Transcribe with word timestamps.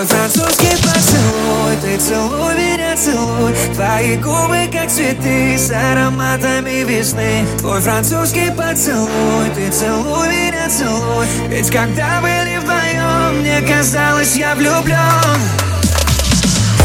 Твой 0.00 0.08
французский 0.08 0.82
поцелуй 0.82 1.76
Ты 1.82 1.98
целуй 1.98 2.54
меня, 2.54 2.96
целуй. 2.96 3.54
Твои 3.74 4.16
губы, 4.16 4.66
как 4.72 4.88
цветы 4.88 5.58
С 5.58 5.70
ароматами 5.70 6.84
весны. 6.84 7.44
Твой 7.58 7.82
французский 7.82 8.50
поцелуй 8.50 9.50
Ты 9.54 9.70
целуй 9.70 10.28
меня, 10.28 10.70
целуй. 10.70 11.26
Ведь 11.48 11.70
когда 11.70 12.22
были 12.22 12.56
вдвоем 12.56 13.40
Мне 13.40 13.60
казалось, 13.60 14.36
я 14.36 14.54
влюблен 14.54 14.96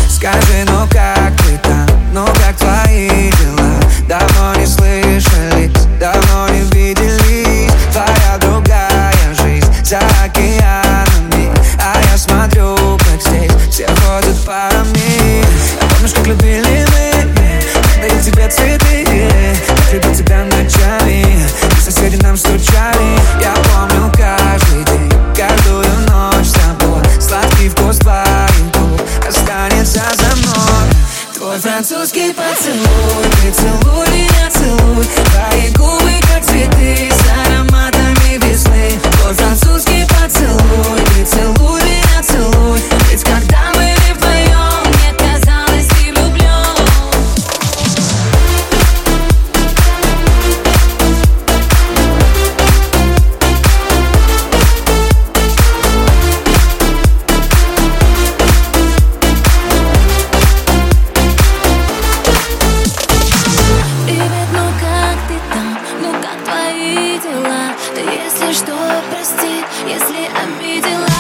Скажи, 0.10 0.66
ну 0.68 0.86
как 0.92 1.45
Тебе 18.45 18.77
цветы 18.77 19.05
любил 19.91 20.13
тебя 20.13 20.44
ночами 20.45 21.26
И 21.77 21.81
соседи 21.81 22.16
нам 22.22 22.38
стучали 22.38 23.17
Я 23.41 23.55
помню 23.55 24.12
каждый 24.16 24.84
день, 24.84 25.12
каждую 25.36 25.86
ночь. 26.08 26.45
С 26.45 26.53
тобой 26.53 27.02
Сладкий 27.20 27.70
вкус 27.70 27.98
твоих 27.98 28.27
останется 29.27 30.03
за 30.16 30.36
мной. 30.36 30.89
Твой 31.34 31.58
французский 31.58 32.34
поцелуй 32.34 33.26
Ты 33.41 33.52
целуй. 33.52 34.08
Меня 34.09 34.50
прости, 69.16 69.63
если 69.88 70.27
обидела. 70.35 71.14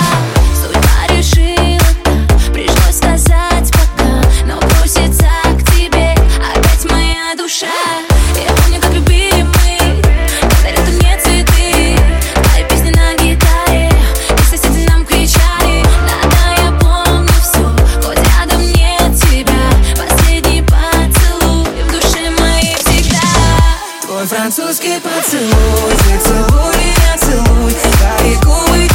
Твой 24.15 24.27
французский 24.27 24.97
поцелуй 25.01 25.91
Ты 26.07 26.17
целуй 26.21 26.73
меня, 26.77 27.17
целуй. 27.17 27.73
Твои 27.73 28.35
губы 28.45 28.94